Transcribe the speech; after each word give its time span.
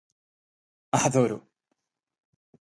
Adoro. 1.05 1.37